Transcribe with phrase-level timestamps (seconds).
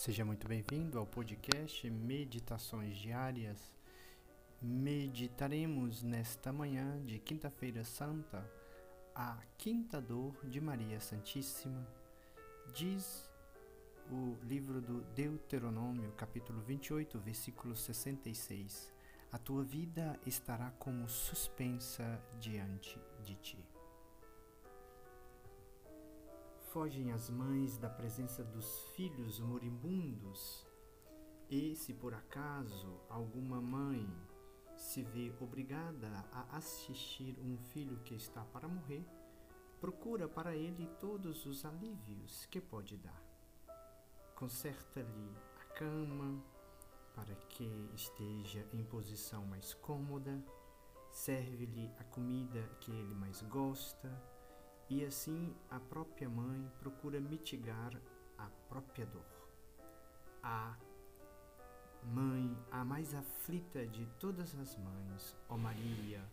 [0.00, 3.70] Seja muito bem-vindo ao podcast Meditações Diárias.
[4.62, 8.50] Meditaremos nesta manhã de Quinta-feira Santa
[9.14, 11.86] a quinta dor de Maria Santíssima.
[12.72, 13.30] Diz
[14.10, 18.94] o livro do Deuteronômio, capítulo 28, versículo 66.
[19.30, 23.79] A tua vida estará como suspensa diante de ti.
[26.72, 30.64] Fogem as mães da presença dos filhos moribundos,
[31.50, 34.08] e se por acaso alguma mãe
[34.76, 39.04] se vê obrigada a assistir um filho que está para morrer,
[39.80, 43.20] procura para ele todos os alívios que pode dar.
[44.36, 46.40] Conserta-lhe a cama
[47.16, 50.40] para que esteja em posição mais cômoda,
[51.10, 54.29] serve-lhe a comida que ele mais gosta
[54.90, 57.92] e assim a própria mãe procura mitigar
[58.36, 59.24] a própria dor.
[60.42, 60.76] A
[62.02, 66.28] mãe, a mais aflita de todas as mães, ó Maria,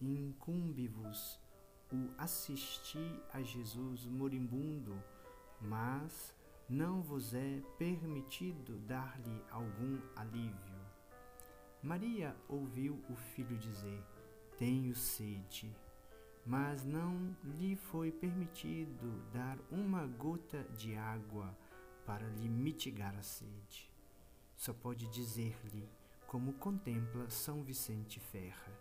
[0.00, 1.38] incumbe-vos
[1.92, 4.96] o assistir a Jesus moribundo,
[5.60, 6.34] mas
[6.66, 10.80] não vos é permitido dar-lhe algum alívio.
[11.82, 14.02] Maria ouviu o filho dizer:
[14.56, 15.74] Tenho sede
[16.44, 21.56] mas não lhe foi permitido dar uma gota de água
[22.06, 23.90] para lhe mitigar a sede.
[24.56, 25.88] Só pode dizer-lhe,
[26.26, 28.72] como contempla São Vicente Ferra: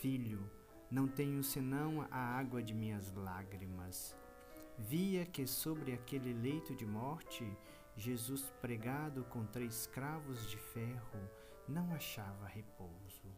[0.00, 0.50] Filho,
[0.90, 4.16] não tenho senão a água de minhas lágrimas.
[4.78, 7.46] Via que sobre aquele leito de morte,
[7.96, 11.20] Jesus, pregado com três cravos de ferro,
[11.68, 13.28] não achava repouso.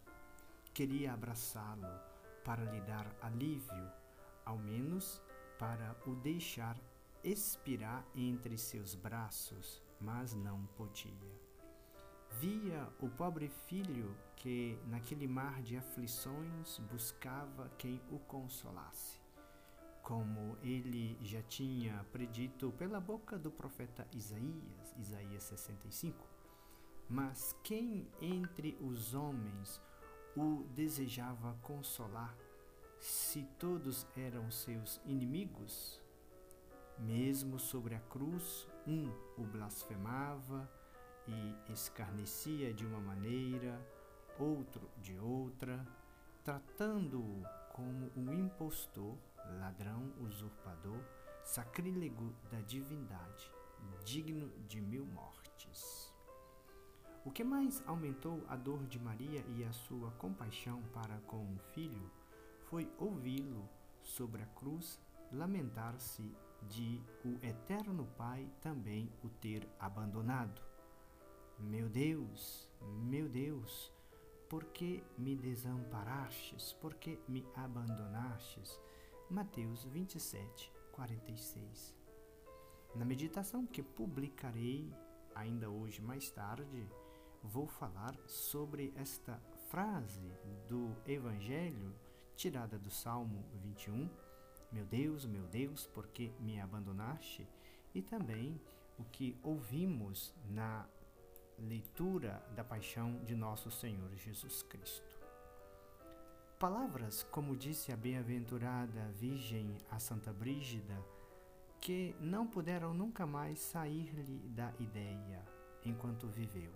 [0.73, 2.12] Queria abraçá-lo
[2.45, 3.91] para lhe dar alívio,
[4.45, 5.23] ao menos
[5.59, 6.77] para o deixar
[7.23, 11.41] expirar entre seus braços, mas não podia.
[12.41, 19.21] Via o pobre filho que, naquele mar de aflições, buscava quem o consolasse.
[20.03, 26.27] Como ele já tinha predito pela boca do profeta Isaías, Isaías 65.
[27.09, 29.81] Mas quem entre os homens
[30.37, 32.37] o desejava consolar,
[32.99, 36.01] se todos eram seus inimigos?
[36.99, 40.71] Mesmo sobre a cruz, um o blasfemava
[41.27, 43.81] e escarnecia de uma maneira,
[44.39, 45.85] outro de outra,
[46.45, 49.17] tratando-o como um impostor,
[49.59, 51.01] ladrão, usurpador,
[51.45, 53.51] sacrílego da divindade,
[54.05, 55.42] digno de mil mortes.
[57.25, 61.59] O que mais aumentou a dor de Maria e a sua compaixão para com o
[61.73, 62.11] filho
[62.65, 63.69] foi ouvi-lo
[64.03, 65.01] sobre a cruz
[65.31, 66.35] lamentar-se
[66.69, 70.61] de o eterno Pai também o ter abandonado.
[71.61, 72.69] Meu Deus,
[73.05, 73.93] meu Deus,
[74.49, 76.73] por que me desamparastes?
[76.73, 78.81] Por que me abandonastes?
[79.31, 81.97] Mateus 27, 46.
[82.97, 84.93] Na meditação que publicarei
[85.35, 86.87] ainda hoje mais tarde,
[87.43, 90.33] vou falar sobre esta frase
[90.69, 91.95] do Evangelho
[92.37, 94.09] tirada do Salmo 21,
[94.71, 97.47] Meu Deus, meu Deus, por que me abandonaste?
[97.95, 98.61] E também
[98.99, 100.87] o que ouvimos na
[101.59, 105.21] leitura da paixão de nosso Senhor Jesus Cristo.
[106.59, 111.05] Palavras, como disse a bem-aventurada Virgem a Santa Brígida,
[111.81, 115.45] que não puderam nunca mais sair-lhe da ideia
[115.85, 116.73] enquanto viveu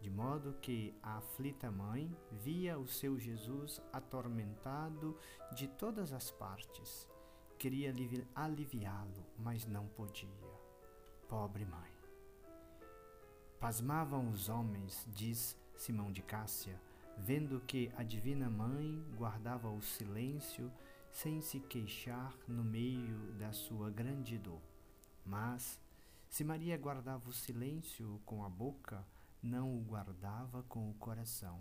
[0.00, 5.16] de modo que a aflita mãe via o seu Jesus atormentado
[5.52, 7.08] de todas as partes.
[7.58, 7.92] Queria
[8.34, 10.28] aliviá-lo, mas não podia.
[11.28, 11.90] Pobre mãe.
[13.58, 16.80] Pasmavam os homens, diz Simão de Cássia,
[17.16, 20.72] vendo que a Divina Mãe guardava o silêncio
[21.10, 24.62] sem se queixar no meio da sua grande dor.
[25.24, 25.80] Mas,
[26.28, 29.04] se Maria guardava o silêncio com a boca,
[29.42, 31.60] não o guardava com o coração,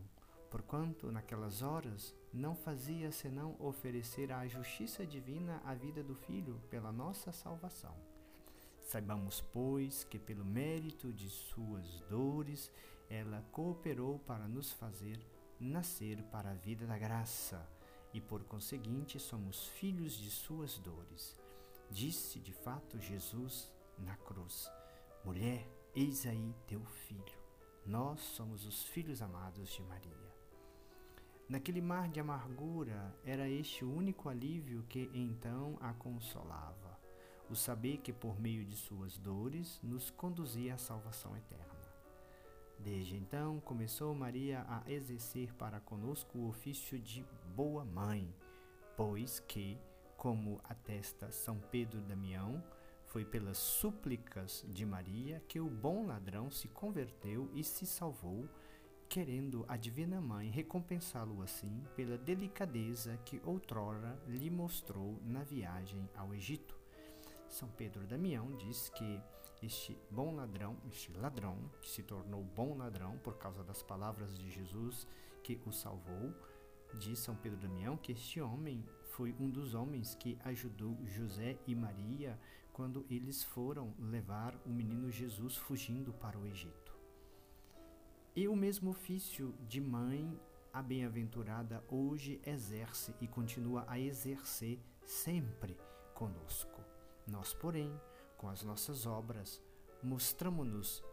[0.50, 6.92] porquanto naquelas horas não fazia senão oferecer à justiça divina a vida do Filho pela
[6.92, 7.96] nossa salvação.
[8.82, 12.72] Saibamos, pois, que pelo mérito de suas dores
[13.10, 15.20] ela cooperou para nos fazer
[15.60, 17.68] nascer para a vida da graça,
[18.14, 21.36] e por conseguinte somos filhos de suas dores.
[21.90, 24.72] Disse de fato Jesus na cruz:
[25.24, 27.37] Mulher, eis aí teu filho.
[27.88, 30.36] Nós somos os filhos amados de Maria.
[31.48, 37.00] Naquele mar de amargura, era este o único alívio que então a consolava.
[37.50, 41.80] o saber que por meio de suas dores nos conduzia à salvação eterna.
[42.78, 47.26] Desde então começou Maria a exercer para conosco o ofício de
[47.56, 48.36] boa mãe,
[48.98, 49.80] pois que,
[50.18, 52.62] como atesta São Pedro Damião,
[53.08, 58.48] foi pelas súplicas de Maria que o bom ladrão se converteu e se salvou,
[59.10, 66.34] querendo a Divina Mãe recompensá-lo assim pela delicadeza que outrora lhe mostrou na viagem ao
[66.34, 66.78] Egito.
[67.48, 69.22] São Pedro Damião diz que
[69.64, 74.52] este bom ladrão, este ladrão que se tornou bom ladrão por causa das palavras de
[74.52, 75.08] Jesus
[75.42, 76.34] que o salvou,
[77.00, 81.74] diz São Pedro Damião que este homem foi um dos homens que ajudou José e
[81.74, 82.38] Maria
[82.78, 86.96] quando eles foram levar o menino Jesus fugindo para o Egito.
[88.36, 90.40] E o mesmo ofício de mãe,
[90.72, 95.76] a bem-aventurada hoje exerce e continua a exercer sempre
[96.14, 96.80] conosco.
[97.26, 97.92] Nós, porém,
[98.38, 99.60] com as nossas obras,
[100.04, 101.04] mostramos-nos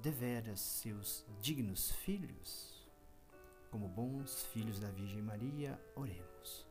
[0.00, 2.88] deveras seus dignos filhos.
[3.70, 6.66] Como bons filhos da Virgem Maria, oremos.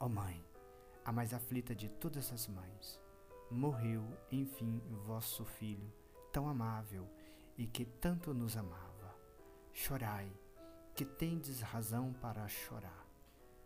[0.00, 0.44] Ó oh Mãe,
[1.04, 3.00] a mais aflita de todas as mães,
[3.52, 5.92] morreu, enfim, vosso Filho,
[6.32, 7.08] tão amável
[7.56, 9.14] e que tanto nos amava.
[9.72, 10.32] Chorai,
[10.94, 13.06] que tendes razão para chorar.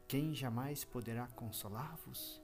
[0.09, 2.43] Quem jamais poderá consolar-vos?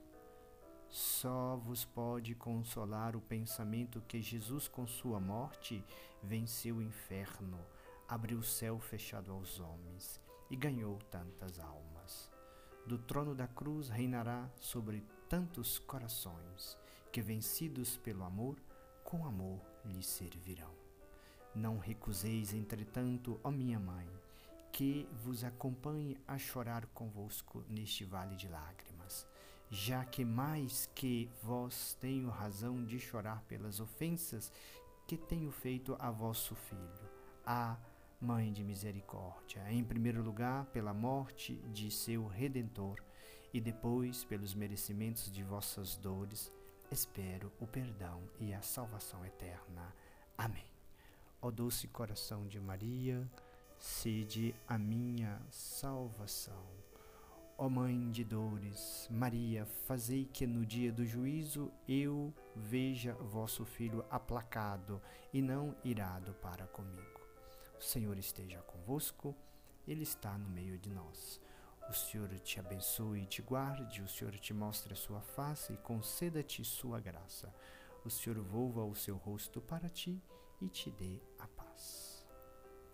[0.89, 5.83] Só vos pode consolar o pensamento que Jesus, com sua morte,
[6.21, 7.59] venceu o inferno,
[8.07, 12.29] abriu o céu fechado aos homens e ganhou tantas almas.
[12.85, 16.77] Do trono da cruz reinará sobre tantos corações
[17.13, 18.57] que, vencidos pelo amor,
[19.03, 20.71] com amor lhe servirão.
[21.53, 24.09] Não recuseis, entretanto, ó minha mãe,
[24.71, 29.27] que vos acompanhe a chorar convosco neste vale de lágrimas,
[29.69, 34.51] já que mais que vós tenho razão de chorar pelas ofensas
[35.07, 37.09] que tenho feito a vosso filho,
[37.45, 37.77] a
[38.19, 43.03] Mãe de misericórdia, em primeiro lugar pela morte de seu Redentor
[43.53, 46.49] e depois pelos merecimentos de vossas dores
[46.91, 49.93] espero o perdão e a salvação eterna.
[50.37, 50.65] Amém.
[51.41, 53.29] Ó doce coração de Maria,
[53.77, 56.65] sede a minha salvação.
[57.57, 64.03] Ó Mãe de dores, Maria, fazei que no dia do juízo eu veja vosso Filho
[64.09, 65.01] aplacado
[65.31, 67.21] e não irado para comigo.
[67.77, 69.35] O Senhor esteja convosco,
[69.87, 71.39] Ele está no meio de nós.
[71.89, 75.77] O Senhor te abençoe e te guarde, o Senhor te mostre a sua face e
[75.77, 77.53] conceda-te sua graça.
[78.05, 80.21] O Senhor volva o seu rosto para ti
[80.61, 82.25] e te dê a paz.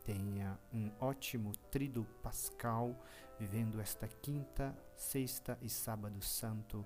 [0.04, 2.96] Tenha um ótimo trido pascal,
[3.40, 6.86] vivendo esta quinta, sexta e sábado santo,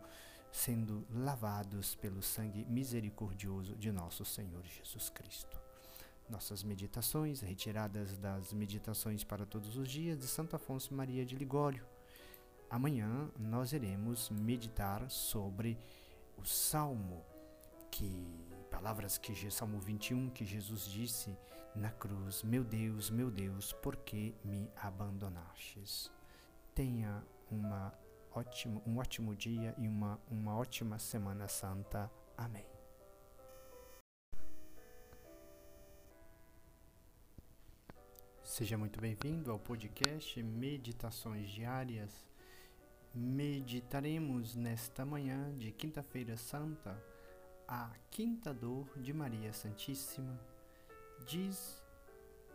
[0.51, 5.57] sendo lavados pelo sangue misericordioso de nosso Senhor Jesus Cristo.
[6.29, 11.92] Nossas meditações, retiradas das Meditações para Todos os Dias de Santo Afonso Maria de Ligório.
[12.73, 15.77] Amanhã nós iremos meditar sobre
[16.35, 17.23] o Salmo,
[17.91, 18.11] que
[18.71, 21.37] palavras que Salmo 21 que Jesus disse
[21.75, 26.11] na cruz: Meu Deus, meu Deus, por que me abandonastes?
[26.73, 27.93] Tenha uma
[28.31, 32.09] ótimo, um ótimo dia e uma, uma ótima Semana Santa.
[32.35, 32.65] Amém.
[38.43, 42.32] Seja muito bem-vindo ao podcast Meditações Diárias
[43.15, 46.99] Meditaremos nesta manhã de Quinta-feira Santa
[47.67, 50.39] a quinta dor de Maria Santíssima.
[51.23, 51.79] Diz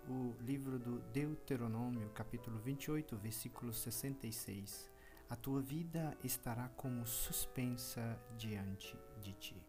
[0.08, 4.90] o livro do Deuteronômio, capítulo 28, versículo 66.
[5.30, 9.62] A tua vida estará como suspensa diante de ti.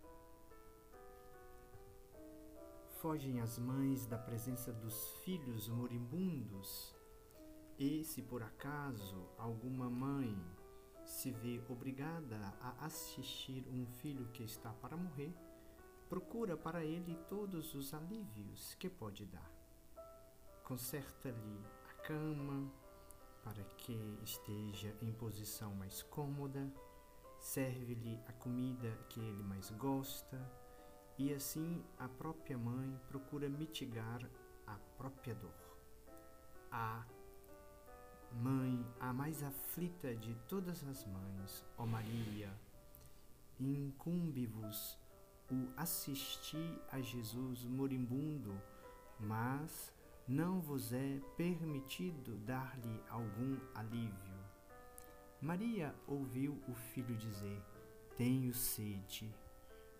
[3.00, 6.96] Fogem as mães da presença dos filhos moribundos,
[7.78, 10.36] e se por acaso alguma mãe
[11.10, 15.34] se vê obrigada a assistir um filho que está para morrer,
[16.08, 19.52] procura para ele todos os alívios que pode dar.
[20.64, 22.72] Conserta-lhe a cama
[23.44, 26.72] para que esteja em posição mais cômoda,
[27.40, 30.40] serve-lhe a comida que ele mais gosta,
[31.18, 34.30] e assim a própria mãe procura mitigar
[34.68, 35.58] a própria dor.
[36.72, 37.04] A
[38.32, 42.54] Mãe, a mais aflita de todas as mães, ó Maria,
[43.60, 44.98] incumbe-vos
[45.52, 48.54] o assistir a Jesus moribundo,
[49.20, 49.92] mas
[50.28, 54.40] não vos é permitido dar-lhe algum alívio.
[55.42, 57.62] Maria ouviu o filho dizer:
[58.16, 59.34] Tenho sede.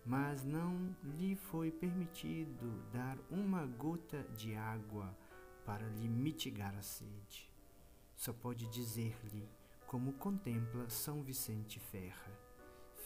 [0.04, 5.14] mas não lhe foi permitido dar uma gota de água
[5.64, 7.49] para lhe mitigar a sede.
[8.20, 9.48] Só pode dizer-lhe,
[9.86, 12.30] como contempla São Vicente Ferra: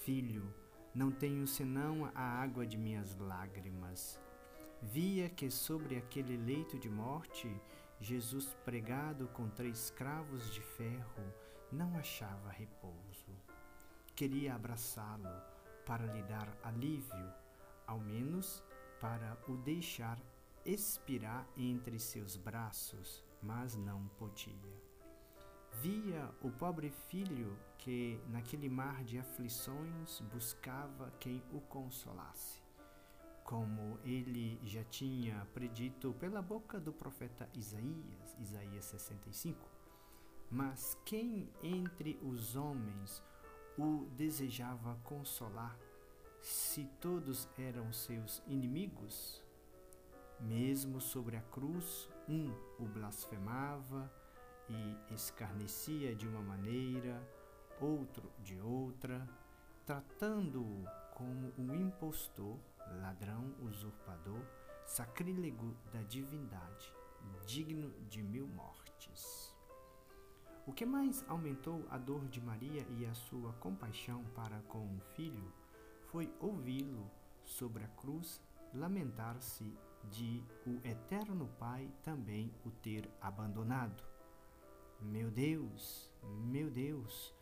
[0.02, 0.52] Filho,
[0.92, 4.20] não tenho senão a água de minhas lágrimas.
[4.82, 7.48] Via que sobre aquele leito de morte,
[8.00, 11.32] Jesus, pregado com três cravos de ferro,
[11.70, 13.30] não achava repouso.
[14.16, 15.30] Queria abraçá-lo
[15.86, 17.32] para lhe dar alívio,
[17.86, 18.64] ao menos
[19.00, 20.20] para o deixar
[20.66, 24.83] expirar entre seus braços, mas não podia.
[25.80, 32.62] Via o pobre filho que, naquele mar de aflições, buscava quem o consolasse.
[33.42, 39.68] Como ele já tinha predito pela boca do profeta Isaías, Isaías 65.
[40.50, 43.22] Mas quem entre os homens
[43.76, 45.78] o desejava consolar,
[46.40, 49.42] se todos eram seus inimigos?
[50.40, 54.10] Mesmo sobre a cruz, um o blasfemava
[54.68, 57.22] e escarnecia de uma maneira,
[57.80, 59.28] outro de outra,
[59.84, 62.58] tratando-o como um impostor,
[63.00, 64.40] ladrão, usurpador,
[64.86, 66.92] sacrílego da divindade,
[67.46, 69.54] digno de mil mortes.
[70.66, 75.00] O que mais aumentou a dor de Maria e a sua compaixão para com o
[75.14, 75.52] filho
[76.06, 77.10] foi ouvi-lo
[77.44, 78.40] sobre a cruz
[78.72, 79.76] lamentar-se
[80.10, 84.02] de o eterno Pai também o ter abandonado.
[85.00, 87.34] Meu Deus, meu Deus,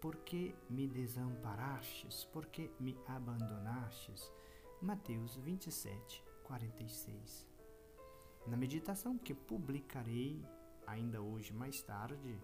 [0.00, 2.24] por que me desamparastes?
[2.24, 4.30] Por que me abandonastes?
[4.82, 7.48] Mateus 27, 46.
[8.46, 10.44] Na meditação que publicarei
[10.86, 12.38] ainda hoje mais tarde,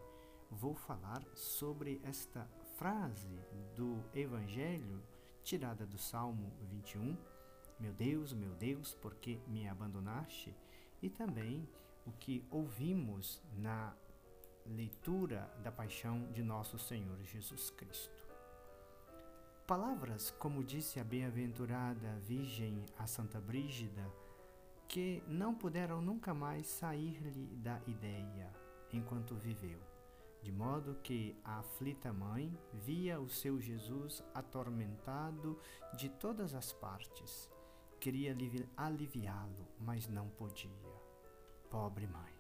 [0.51, 3.39] vou falar sobre esta frase
[3.75, 5.03] do Evangelho
[5.43, 7.17] tirada do Salmo 21,
[7.79, 10.55] Meu Deus, meu Deus, por que me abandonaste?
[11.03, 11.67] E também
[12.07, 13.95] o que ouvimos na
[14.71, 18.29] leitura da paixão de nosso Senhor Jesus Cristo.
[19.67, 24.11] Palavras, como disse a bem-aventurada Virgem a Santa Brígida,
[24.89, 28.53] que não puderam nunca mais sair-lhe da ideia
[28.93, 29.91] enquanto viveu
[30.43, 35.59] de modo que a aflita mãe via o seu Jesus atormentado
[35.95, 37.51] de todas as partes.
[37.99, 38.35] Queria
[38.77, 40.71] aliviá-lo, mas não podia.
[41.71, 42.40] Pobre mãe.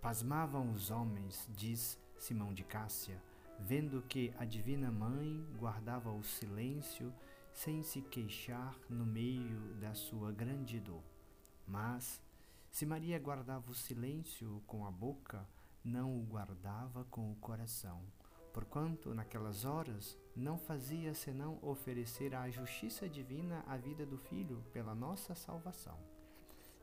[0.00, 3.22] Pasmavam os homens, diz Simão de Cássia,
[3.58, 7.12] vendo que a Divina Mãe guardava o silêncio
[7.52, 11.02] sem se queixar no meio da sua grande dor.
[11.66, 12.18] Mas,
[12.70, 15.46] se Maria guardava o silêncio com a boca,
[15.84, 18.00] não o guardava com o coração,
[18.54, 24.94] porquanto naquelas horas não fazia senão oferecer à justiça divina a vida do Filho pela
[24.94, 25.98] nossa salvação.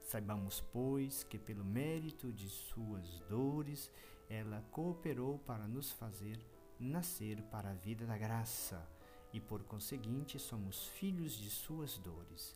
[0.07, 3.91] Saibamos, pois, que pelo mérito de suas dores
[4.29, 6.39] ela cooperou para nos fazer
[6.79, 8.89] nascer para a vida da graça,
[9.33, 12.55] e por conseguinte somos filhos de suas dores.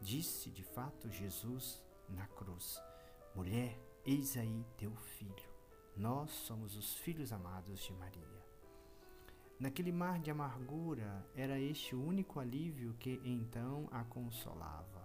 [0.00, 2.82] Disse de fato Jesus na cruz:
[3.32, 5.48] Mulher, eis aí teu filho.
[5.96, 8.44] Nós somos os filhos amados de Maria.
[9.60, 14.97] Naquele mar de amargura, era este o único alívio que então a consolava,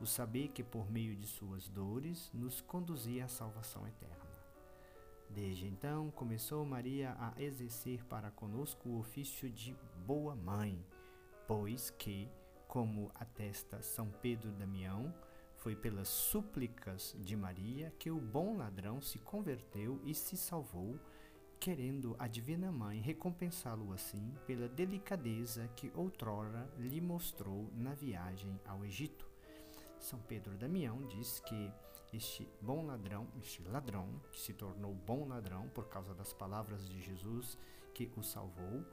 [0.00, 4.28] o saber que por meio de suas dores nos conduzia à salvação eterna.
[5.30, 9.76] Desde então começou Maria a exercer para conosco o ofício de
[10.06, 10.82] boa mãe,
[11.46, 12.28] pois que,
[12.66, 15.12] como atesta São Pedro Damião,
[15.58, 20.98] foi pelas súplicas de Maria que o bom ladrão se converteu e se salvou,
[21.60, 28.84] querendo a Divina Mãe recompensá-lo assim pela delicadeza que outrora lhe mostrou na viagem ao
[28.84, 29.27] Egito.
[29.98, 31.72] São Pedro Damião diz que
[32.12, 37.00] este bom ladrão, este ladrão, que se tornou bom ladrão por causa das palavras de
[37.00, 37.58] Jesus
[37.92, 38.84] que o salvou,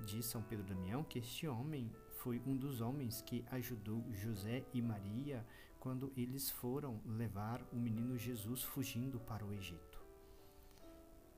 [0.00, 4.80] diz São Pedro Damião que este homem foi um dos homens que ajudou José e
[4.80, 5.44] Maria
[5.78, 10.02] quando eles foram levar o menino Jesus fugindo para o Egito.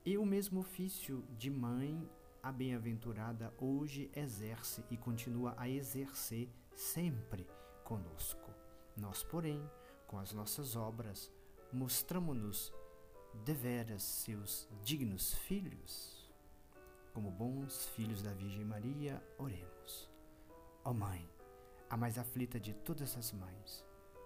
[0.05, 2.09] E o mesmo ofício de mãe,
[2.41, 7.45] a bem-aventurada hoje exerce e continua a exercer sempre
[7.83, 8.56] conosco.
[8.97, 9.61] Nós, porém,
[10.07, 11.31] com as nossas obras,
[11.71, 12.73] mostramos-nos
[13.45, 16.27] deveras seus dignos filhos.
[17.13, 20.09] Como bons filhos da Virgem Maria, oremos.
[20.83, 21.29] Ó oh Mãe,
[21.89, 23.85] a mais aflita de todas as mães,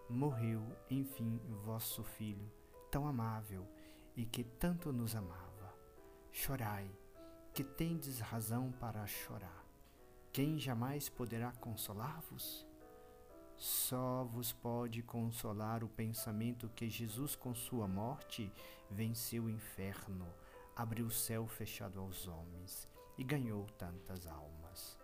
[0.10, 2.52] morreu, enfim, vosso Filho,
[2.90, 3.68] tão amável
[4.16, 5.76] e que tanto nos amava.
[6.32, 6.90] Chorai,
[7.54, 9.66] que tendes razão para chorar.
[10.32, 12.71] quem jamais poderá consolar-vos?
[13.62, 18.52] Só vos pode consolar o pensamento que Jesus, com sua morte,
[18.90, 20.26] venceu o inferno,
[20.76, 22.90] abriu o céu fechado aos homens
[23.20, 24.98] e ganhou tantas almas.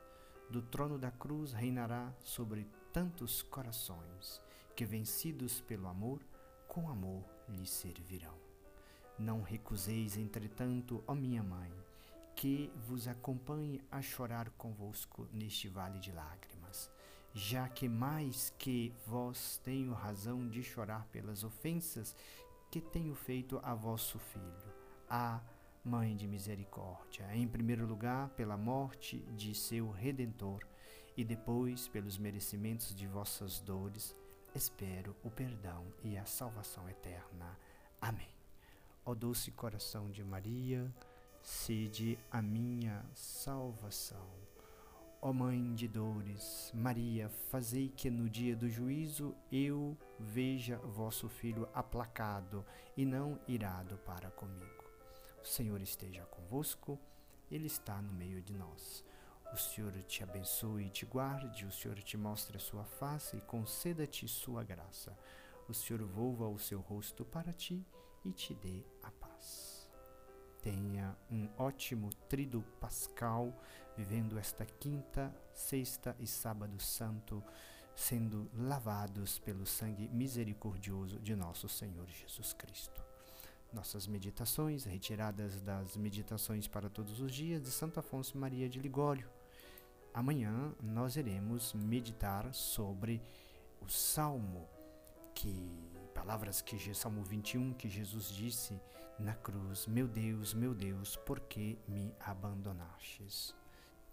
[0.49, 4.41] Do trono da cruz reinará sobre tantos corações
[4.75, 6.19] que, vencidos pelo amor,
[6.67, 8.39] com amor lhe servirão.
[9.19, 11.71] Não recuseis, entretanto, ó minha mãe,
[12.35, 16.89] que vos acompanhe a chorar convosco neste vale de lágrimas,
[17.37, 22.15] já que mais que vós tenho razão de chorar pelas ofensas
[22.71, 24.73] que tenho feito a vosso filho,
[25.07, 25.39] a
[25.83, 30.67] Mãe de misericórdia, em primeiro lugar pela morte de seu Redentor
[31.15, 34.13] e depois pelos merecimentos de vossas dores,
[34.53, 37.57] espero o perdão e a salvação eterna.
[38.01, 38.27] Amém.
[39.05, 40.93] Ó doce coração de Maria,
[41.41, 44.46] sede a minha salvação.
[45.19, 51.67] Ó Mãe de dores, Maria, fazei que no dia do juízo eu veja vosso filho
[51.73, 52.63] aplacado
[52.95, 54.83] e não irado para comigo.
[55.41, 56.99] O Senhor esteja convosco,
[57.49, 59.03] Ele está no meio de nós.
[59.51, 63.41] O Senhor te abençoe e te guarde, o Senhor te mostre a sua face e
[63.41, 65.17] conceda-te sua graça.
[65.67, 67.83] O Senhor volva o seu rosto para ti
[68.23, 69.26] e te dê a paz.
[70.61, 73.53] Tenha um ótimo trido pascal,
[73.95, 77.43] vivendo esta quinta, sexta e sábado santo,
[77.95, 83.07] sendo lavados pelo sangue misericordioso de nosso Senhor Jesus Cristo
[83.71, 89.29] nossas meditações, retiradas das meditações para todos os dias de Santo Afonso Maria de Ligório.
[90.13, 93.21] Amanhã nós iremos meditar sobre
[93.81, 94.67] o Salmo,
[95.35, 95.53] que
[96.13, 98.79] palavras que Salmo 21 que Jesus disse
[99.19, 103.55] na cruz: Meu Deus, meu Deus, por que me abandonastes?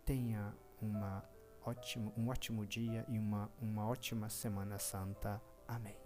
[0.05, 1.23] Tenha uma
[1.65, 5.41] ótimo, um ótimo dia e uma, uma ótima Semana Santa.
[5.67, 6.04] Amém.